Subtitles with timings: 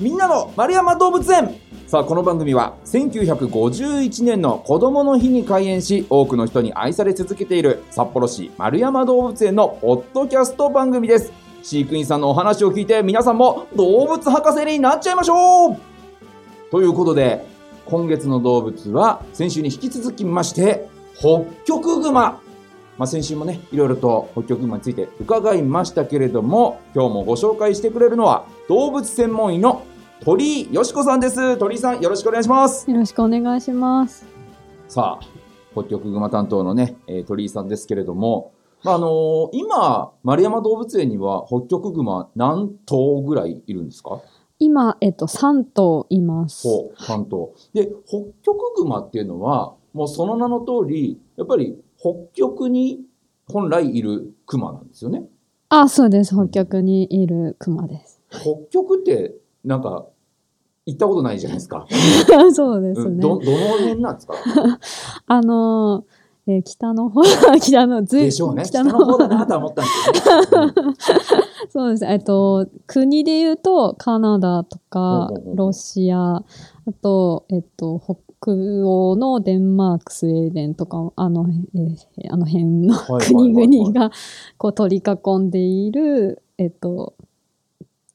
[0.00, 1.56] みんなの丸山動物園。
[1.88, 11.32] さあこの番組は1951年の子供の日に開園し多くの人に愛され続けている札幌市丸山動物園のポッドキャスト番組です。
[11.64, 15.76] 飼育員さんのお話を聞いて皆さんも動物博士になっちゃいましょう。
[16.70, 17.44] ということで
[17.84, 22.40] 今月の動物は先週に引き続きまして北極熊。
[22.98, 29.84] まあ、先週もね、いろいろと北極熊について伺いましたけれども、今日もご紹介してくれるのは、動物専門医の
[30.20, 31.56] 鳥居よしこさんです。
[31.58, 32.90] 鳥居さん、よろしくお願いします。
[32.90, 34.26] よろしくお願いします。
[34.88, 35.24] さあ、
[35.72, 38.52] 北極熊担当のね、えー、鳥居さんですけれども、
[38.84, 44.20] まあ、あのー、今、丸山動物園には北極熊何頭ぐらいいるんですか？
[44.58, 46.62] 今、えっと、3頭います。
[46.62, 47.52] そう、3頭。
[47.72, 53.00] で、北極熊っていうのは、もうその名の通り、やっぱり北極に
[53.46, 55.24] 本来いる熊なんですよね。
[55.70, 56.34] あ、そうです。
[56.34, 58.20] 北極にいる熊です。
[58.30, 59.34] 北極って
[59.68, 60.06] なんか
[60.86, 61.86] 行ったことないじゃないですか。
[62.54, 63.20] そうですね。
[63.20, 64.34] ど、どの辺なんですか？
[65.26, 67.22] あのー、えー、北の方、
[67.60, 68.64] 北のずいでしょうね。
[68.64, 70.72] 北の方だなと思ったんですけど、ね、
[71.68, 72.06] そうです。
[72.06, 76.44] えっと、国で言うと、カナダとか、ロシア、あ
[77.02, 84.12] と、えっと、北北欧のデンマーク、スウェーデンとか、あの、えー、あの辺の国々が
[84.56, 87.14] こう取り囲んでいる、えっと、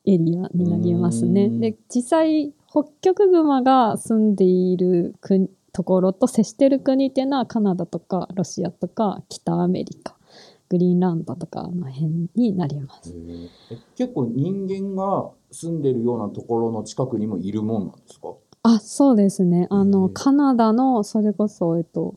[0.06, 1.50] エリアになりますね。
[1.50, 10.16] で、実際、北極熊が住んでいる国ところと接してる国っていうのはカナダとかロシアとか北アメリカ、
[10.70, 13.14] グリーンランドとかの辺になります。
[13.96, 18.34] 結構人間が住んでるようなところの近くにもいるもんなんですか？
[18.64, 19.68] あ、そうですね。
[19.70, 22.16] あの、カナダの、それこそ、えっと、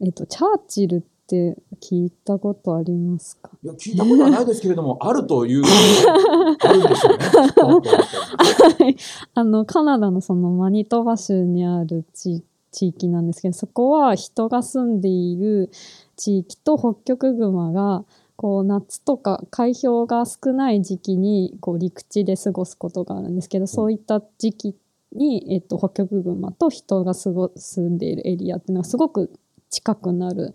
[0.00, 3.50] えっと、チャーチルって聞いたことありますか？
[3.62, 7.18] いや、聞いたことはないですけれども、 あるという、あるんですよね。
[7.24, 8.96] はい。
[9.34, 12.42] あの、カナダのそのマニトバ州にある地
[12.72, 15.70] 地域なんですけど、そこは人が住んでいる
[16.16, 18.04] 地域と北極熊が、
[18.36, 24.74] こう夏とか海氷が少ない時期にこう陸地で過ごすことがあるんですけど、そういった時期
[25.12, 29.30] に、えっと、北極熊と人が住んでいるエリアっていうのはすごく
[29.68, 30.54] 近くなる、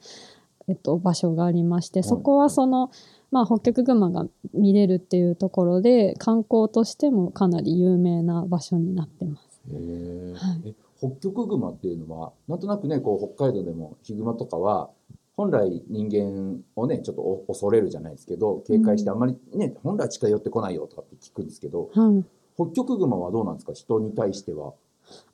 [0.68, 2.92] えっと、場所がありまして、そこはその、
[3.32, 9.62] まあ、北極熊が見れるっていうところで観光としてもかなり有名な場所になってます。
[9.68, 14.90] はい、北極熊っていうのはなんとなくねこう北海道でもヒグマとかは
[15.36, 22.24] 本来人間をねちょっと恐れるじゃないですけど警戒してあんまりね、うん、本来近寄ってこないよとかって聞くんですけど、はい、
[22.56, 23.74] 北極熊はどうなんですか？
[23.74, 24.74] 人に対しては。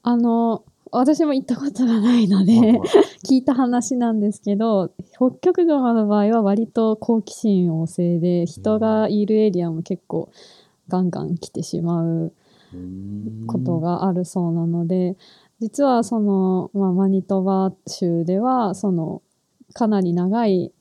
[0.03, 2.53] あの、私も行ったことがないので、
[3.25, 10.29] 聞いた話なんですけど、北極熊の場合は割と好奇心旺盛で、人がいるエリアも結構
[10.89, 12.33] ガンガン来てしまう
[13.47, 15.15] ことがあるそうなので、
[15.59, 19.21] 実はその、まあ、マニトバ州では、その、
[19.73, 20.73] かなり長い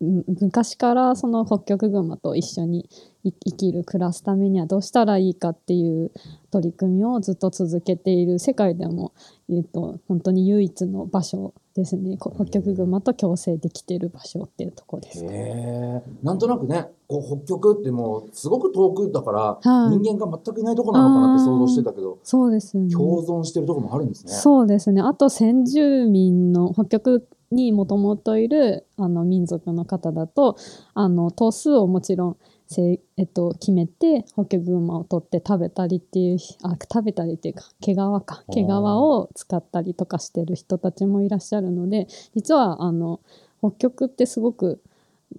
[0.00, 2.88] 昔からその北極熊と一緒に
[3.24, 6.10] 生きる暮らすためにはどうしたらいいかっていう
[6.50, 9.12] 取り組みをずっと続けている世界でも
[9.48, 12.18] 言うと本当に唯一の場所ですね。
[12.18, 15.24] 北極熊と共生できている場所っていうとこです。
[15.24, 22.90] へなんとなくねこう北極ってもうすごく遠くだから、はい、人間が全くいないとこなのかなって想像してたけどそうですね。
[22.90, 24.32] 共存してるとこもあるんですね。
[24.32, 25.00] そうですね。
[25.00, 30.56] あと先住民の北極にもともといるあの民族の方だと
[30.94, 32.36] あの頭数をもちろん
[32.68, 38.44] せ、えっと、決めてホッケグマを取って食べたりっていうあ食べたりっていうか毛皮か。
[38.52, 43.20] 毛皮を使ったりとかしてる人たちもいらっしゃるので実はあの
[43.60, 44.82] 北極ってすごく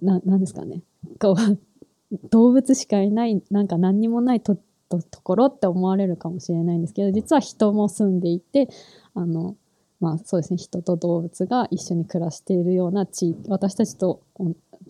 [0.02, 0.82] ななんですかね。
[1.20, 4.56] こう動物しかいないなんか何にもないと
[4.88, 8.68] とところって思われるかもしれないんですけど実は人も住んでいて
[9.14, 9.54] あの
[10.00, 10.56] まあそうですね。
[10.56, 14.20] 人と動物が一緒に暮らしているような地域私たちと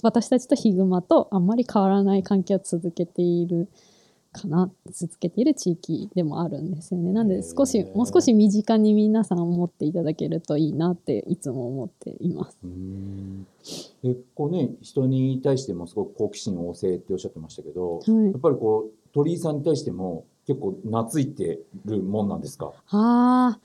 [0.03, 3.69] 私たちとヒグマとあんまり変わらない関係を続けている
[4.33, 7.13] かな続けている地域でもあるんですよね。
[7.13, 12.57] なんで少しもう少し身近に皆さん思っていただけるといいなっていつも思っています。
[14.04, 22.72] でこうね人に対してもすごく好奇心旺盛っておっしゃってましたけど、はい、やっぱりこう鳥居さんに対しても結構懐いてるもんなんですか？
[22.91, 23.60] ああ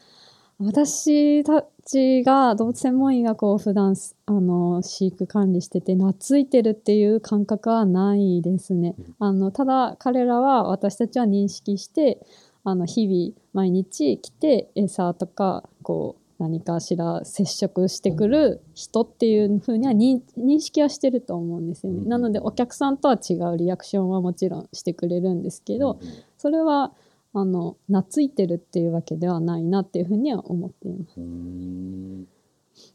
[0.58, 8.96] 私たちが動物専門医がこう普段あの飼育管理してて懐いてるっていう感覚はないですね。
[9.20, 12.20] あのただ彼らは私たちは認識して
[12.64, 20.22] あの日々毎日来て餌とかこう何かしら接触してくる人っていうふうには認
[20.60, 22.08] 識はしてると思うんですよね。
[22.08, 26.00] なのでお客さんとは違うリアクションはもちろんしてくれるんですけど
[26.38, 26.94] それは
[27.38, 31.20] あの懐いてるっていうわけではないなっていうふうには思っています。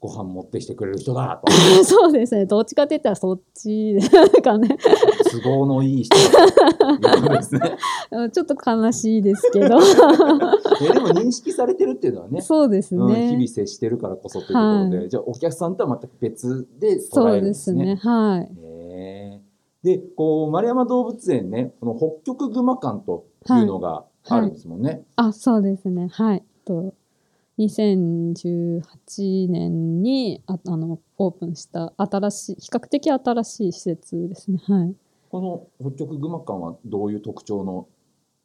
[0.01, 1.53] ご飯持ってきてくれる人だと
[1.85, 2.47] そうですね。
[2.47, 3.99] どっちかって言ったらそっち
[4.43, 4.79] かね。
[5.43, 6.23] 都合のいい人ね。
[8.33, 9.77] ちょっと悲しいですけど。
[10.83, 13.47] えでも認識されてるっていうのはねそうですうん、日々ね。
[13.47, 17.85] 接してるからこそというところで、はじゃあお客さんとは全く別で捉そうえるんでですね。
[17.85, 18.07] すね。
[18.13, 18.51] はい。
[18.59, 19.51] へー
[19.83, 24.05] でこう丸山動物園ねこの北極熊館というのが
[24.35, 25.03] あるんですもんね。
[25.17, 26.09] あ、そうですね。
[26.09, 26.43] はい。
[26.65, 26.95] と
[27.59, 34.59] 2018年にああのオープンした新しい比較的新しい施設ですね。
[34.67, 34.95] はい。
[35.31, 35.41] こ
[35.81, 37.87] の北極熊館はどういう特徴の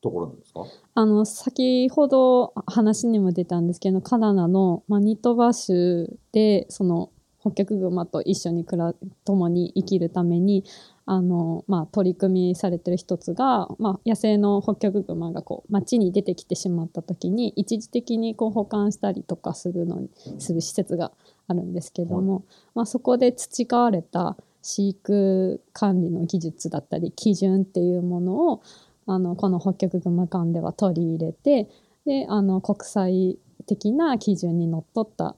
[0.01, 0.65] ところなんですか？
[0.95, 7.09] あの先ほど話にも出たんですけどカナダのマニトバ州でその
[7.39, 8.93] 北極熊と一緒に暮ら
[9.23, 10.63] 共に生きるために
[11.07, 20.09] あの、まあ、取り組みされてる一つが、まあ、野生の北極熊がこう街に出てきてしまった時に一時的にこう保管したりとかするのに
[20.39, 21.11] する施設が
[21.47, 22.43] あるんですけども、
[22.73, 28.63] まあ、そこで培われた飼育管理の技術だったり基準っていうものを
[29.05, 31.69] あのこの北極熊館では取り入れて
[32.05, 33.37] であの国際
[33.67, 35.35] 的な基準にのっとった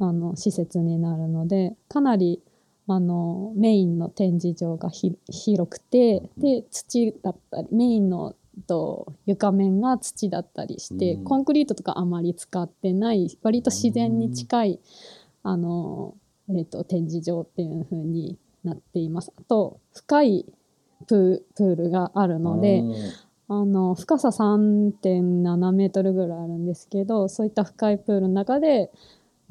[0.00, 2.42] あの施設になるのでかなり
[2.86, 8.34] あのメインの展示場がひ広くてで土だったりメインの
[8.66, 11.24] と床面が土だったりして、うん。
[11.24, 14.80] コンクリートとかあまり使ってない割と自然に近い、
[15.42, 16.14] あの、
[16.48, 19.32] えー、と展示場っていう風になっています。
[19.36, 20.46] あと深い
[21.06, 22.94] プープールがあるので、うん。
[23.46, 28.90] あの深さ3.7メートルぐらいあるんですけどそういった深いプールの中で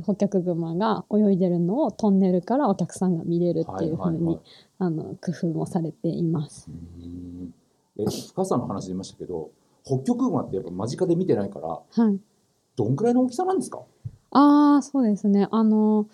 [0.01, 4.41] ホキャクグマが泳いでるのをトンネルからお客さんが見れるっていう風に、はいはいはい。
[4.79, 6.67] あの工夫もされています。
[6.69, 7.53] うん。
[7.99, 9.51] え深さの話出ましたけど
[9.83, 12.19] 北極熊ってやっぱ間近で見てないからはい、
[12.75, 13.81] どんくらいの大きさなんですか？
[14.31, 15.47] ああそうですね。
[15.51, 16.07] あの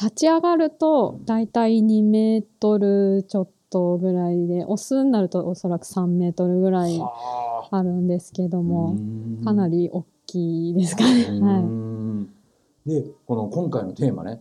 [0.00, 7.76] 立ち上がるとだいたい2メートルちょっとぐらいでオスになるとおそらく3メートルぐらいはあ。
[7.78, 9.40] あるんですけどもうん。
[9.44, 11.22] かなり大きいですかね。
[11.24, 11.62] うはい。
[11.62, 12.28] ん
[12.86, 14.40] でこの今回のテーマね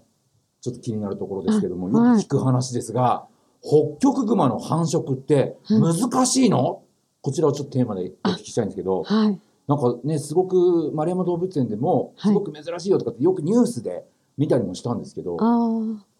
[0.61, 3.27] ちょっと気になるところですけどもよく聞く話ですが、
[3.61, 6.83] 北極熊の繁殖って難しいの、
[7.21, 9.39] こちらをちょっとテーマでお聞きしたいんですけどはい。
[9.67, 12.33] なんかねすごく丸山動物園でもはい。
[12.33, 14.05] すごく珍しいよとかってよくニュースで
[14.37, 15.37] 見たりもしたんですけど、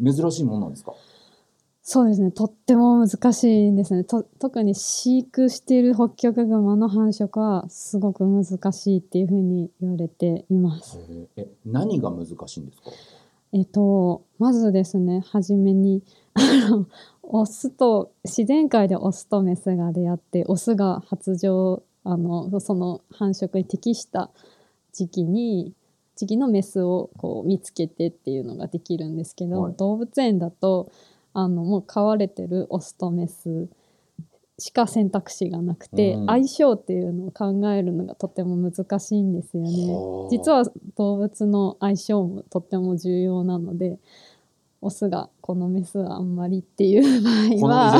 [0.03, 0.93] 珍しいもんなんですか？
[1.87, 2.31] そうですね。
[2.31, 4.03] とっても難しいんですね。
[4.03, 10.99] と特に飼育している北極熊の繁殖はすごく難しいっていうふうに言われています。
[11.37, 12.89] え何が難しいんですか？
[13.53, 16.01] えっとまずですね初めに
[16.33, 16.87] あの
[17.21, 24.31] オスと自然界でオスとメスが出会ってオスが発情あのその繁殖に適した
[24.91, 25.75] 時期に
[26.15, 29.73] 時期のメスをこう見つけてっていうのができるんですけど、はい。
[29.75, 30.89] 動物園だと
[31.35, 33.67] あのもう飼われてるオスとメス
[34.57, 39.69] しか選択肢がなくて、うん相性っていうのを考えるのがとても難しいんですよね。
[39.93, 40.63] はあ実は
[40.97, 43.99] 動物の相性もとっても重要なので
[44.81, 47.29] オスがこのメスはあんまりっていう場
[47.67, 47.99] 合は。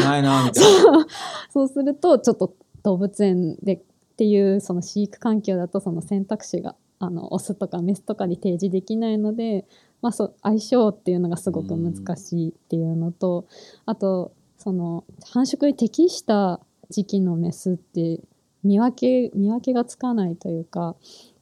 [1.51, 2.53] そうするとちょっと
[2.83, 3.81] 動物園でっ
[4.15, 9.65] ていうその飼育環境だとその選択肢があのオスとかメスとかに提示できないので、
[10.05, 13.47] まあ、そう相性っていうのがすごく難しいっていうのと
[13.87, 16.59] あとその繁殖に適した
[16.91, 18.19] 時期のメスって
[18.63, 18.91] 見分
[19.31, 20.95] け見分けがつかないというか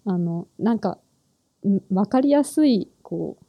[0.06, 0.98] あのなんか
[1.68, 3.46] ん分かりやすいこう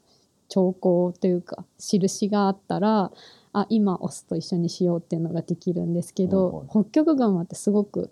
[0.49, 3.13] 兆候というか印があったら
[3.53, 8.11] あ今オスと一緒にしようっていうのができるんですけど、北極熊ってすごく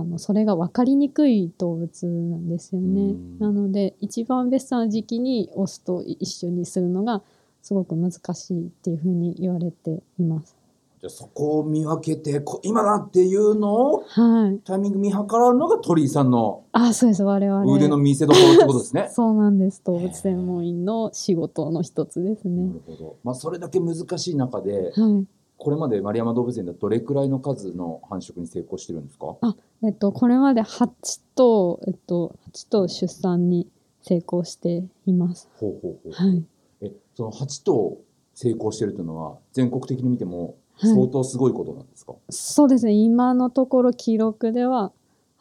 [0.00, 3.38] あのそれが分かりにくい動物なんですよねうん。
[3.38, 7.22] なので一番ベストな時期にオスと一緒にするのが
[7.62, 10.56] すごく難しいっていうふうに言われています。
[11.00, 14.58] じゃあそこを見分けてこ今だっていうのをはい。
[14.64, 17.22] タイミング見計らうのが鳥居さんのあ、そうです。
[17.22, 17.72] 我々。
[17.72, 19.08] 腕の見せ所ってことですね。
[19.14, 19.80] そうなんです。
[19.84, 22.72] 動物専門員の仕事の一つですなね。
[22.72, 23.16] るほど。
[23.22, 25.26] まあそれだけ難しい中ではい。
[25.58, 29.36] これまで丸山動物園ではどれくらいの数の繁殖に成功してるんですか？
[29.84, 30.88] えっと、これまで8
[31.34, 33.68] 頭、えっと、8頭出産に
[34.02, 35.48] 成功しています。
[35.56, 36.12] ほうほうほう。
[36.12, 36.44] はい。
[36.80, 37.98] えその8頭
[38.34, 42.92] 成功してるというのは全国的に見てもはい相当すごいことなんですか、そうですね。
[42.92, 44.92] 今のところ記録では、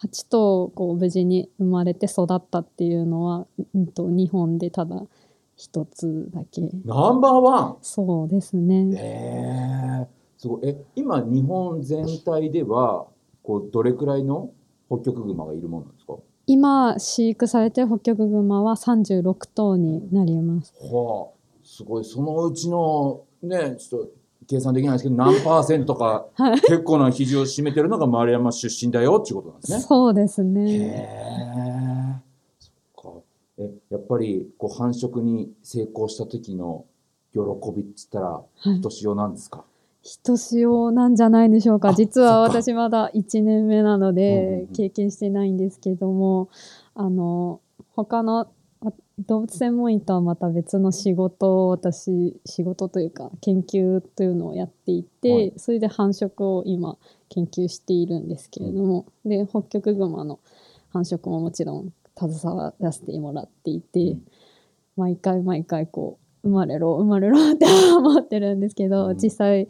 [0.02, 3.46] 8頭こう無事に生まれて育ったっていうのは、
[3.76, 5.04] うんと、日本でただ
[5.58, 6.62] 一つだけ。
[6.86, 8.90] ナンバーワンそうですね。
[8.96, 13.08] えー、すごいえ今日本全体では
[13.44, 14.52] こうどれくらいの
[14.88, 16.14] ホッキョクグマがいるものなんですか？
[16.46, 20.74] 今飼育されてるホッキョクグマは36頭になります。
[20.80, 22.06] はあ、すごい。
[22.06, 24.10] そのうちの、ね、ちょっと
[24.48, 29.80] 計算できないですけど、何パーセントか、 はい結構な比重を占めてるのが丸山出身だよっていうことなんですね。
[29.80, 30.72] そうですへね。
[31.66, 31.67] え。
[33.90, 36.86] やっぱり、こう、繁殖に成功した時の
[37.34, 37.40] 喜
[37.76, 38.76] びって言ったら、はい。
[38.76, 39.64] ひとしおなんですか？
[40.02, 41.90] ひとしおなんじゃないでしょうか。
[41.90, 46.50] あ実は私まだ1年目なのうんうんうんで経験してないんですけども、
[46.96, 47.60] あの、
[47.96, 48.48] 他のあ
[49.20, 55.54] 動物専門医とはまた別の仕事を私、仕事というか研究というのをやっていて、はい。
[55.58, 56.98] それで繁殖を今
[57.30, 60.40] 研究しているんですけれども、で、ホッキョクグマの
[60.94, 64.22] 繁殖ももちろん携わらせてもらっていて、うん。
[64.96, 69.18] 毎回毎回こう生まれろ生まれろ って思ってるんですけど、うん。
[69.18, 69.68] 実際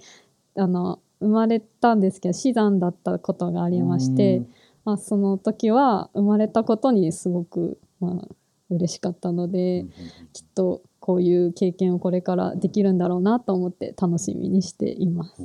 [0.55, 4.43] あの生まれたんですけど死産だったことがありまして、
[4.85, 8.35] まあ、その時は生まれたことにすごく、まあ
[8.69, 9.89] 嬉しかったのうんで、うん。
[10.33, 15.41] きっとこういう経験をこれからできるんだろうなと思って楽しみにしています。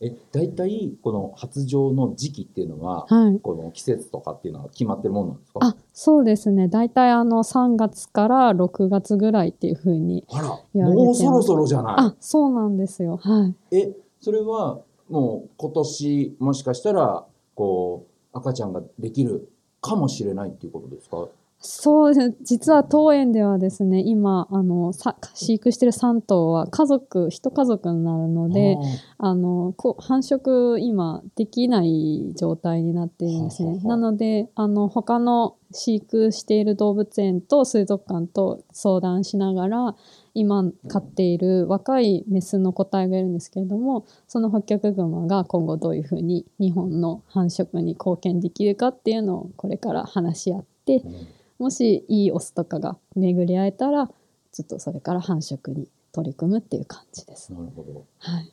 [0.00, 3.40] え、大体、この発情の時期っていうのは、はい。
[3.40, 5.58] この季節とかっていうのは決まってるもんなんですか？
[5.62, 6.68] あそうですね。
[6.68, 11.94] 大体あの3月から6月ぐらいっていう風にあら、もうそろそろじゃない。
[11.98, 13.16] あそうなんですよ。
[13.16, 13.76] はい。
[13.76, 19.48] え、それはもう今年もしかしたら、こう、赤ちゃんができる
[19.80, 21.26] かもしれないっていうことですか？
[21.68, 22.36] そうですね。
[22.42, 28.76] 実は当園ではですね、今、あの、さ飼育してる3頭は家族、一家族になるので、
[29.18, 33.78] あの、こう繁殖今できない状態になっているんですね。
[33.80, 39.96] なので、あの、他の飼育している動物園と水族館と相談しながら、
[40.34, 51.26] 今飼っている若いメスの個体がいるんですけれども、そのホッキョクグマが今後どういうふうに日本の繁殖に貢献できるかっていうのをこれから話し合って、うん
[51.58, 57.52] もしいいオスとかが巡り会えたらちょっとそれから繁殖に取り組むっていう感じです。
[57.52, 58.04] なるほど。
[58.18, 58.52] はい、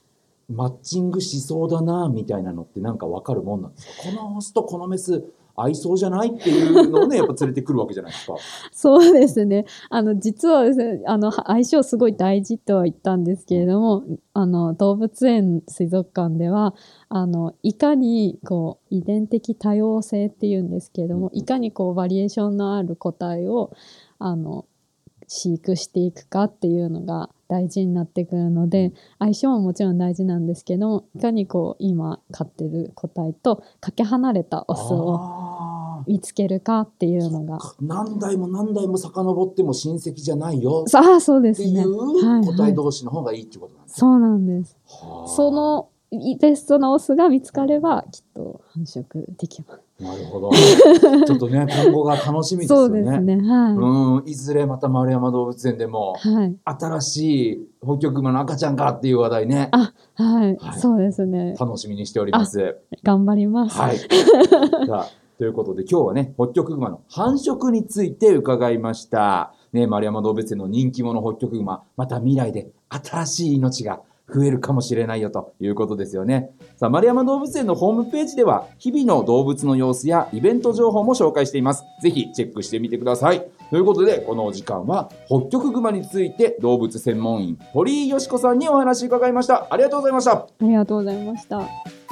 [0.50, 4.10] マッチングしそうだな、みたいなのってなんかわかるもんなんですか？
[4.10, 5.24] このオスとこのメス
[5.56, 8.36] 合いそうじゃないっていうのをね、 やっぱ連れてくるわけじゃないですか。
[8.72, 9.66] そうですね。
[9.90, 16.74] あの実はですね、あの相性すごい大事とは言ったんですけれども、あの動物園水族館では
[17.10, 23.72] あのいかにこう遺伝的多様性っていうんですけれども、いかにこうバリエーションのある個体を
[24.18, 24.66] あの
[25.34, 37.58] 飼育していくかっていうのが大事になってくるので相性ももちろん大事なんですけどもいかにこう今飼ってる個体とかけ離れたオスをあ見つけるかっていうのが。
[37.58, 40.86] ー何代も何代も遡っても親戚じゃないよ。
[40.88, 41.70] さあそうですね。
[41.70, 42.46] っていうはい。
[42.46, 44.00] 個体同士の方がいいっていうことなんですね。
[44.00, 44.78] そうなんです。
[44.86, 45.28] はあ。
[45.30, 45.93] そのい
[46.40, 50.04] ベストなオスが見つかればきっと繁殖できます。
[50.04, 50.52] なるほど。
[51.26, 53.02] ちょっとね、今後が楽しみですそよね。
[53.02, 53.38] うですね。
[53.38, 56.30] はうん、いずれまた丸山動物園でもい。
[56.30, 56.56] はい。
[56.66, 60.56] 新しいホッキョクグマの赤ちゃんかっていう話題ね、あ、はい。
[60.58, 61.56] はいそうですね。
[61.60, 62.78] 楽しみにしております。
[63.04, 63.80] 頑張ります。
[63.80, 63.98] はい。
[64.88, 69.54] さあ、ということで今日はね、ホッキョクグマの繁殖について伺いました。
[69.74, 74.02] ね、丸山動物園の人気者ホッキョクグマ、また未来で新しい命が
[74.34, 76.50] 増えるかもしれないよということですよね。
[76.76, 81.84] さあ、丸山動物園のホームページでは、日々の動物の様子やイベント情報も紹介しています。
[82.02, 83.48] ぜひチェックしてみてください。
[83.70, 89.68] ということで、このお時間は、ホッキョクグマについて動物専門員、堀井よしこさんにお話伺いました。
[89.70, 90.32] ありがとうございました。
[90.32, 92.03] ありがとうございました。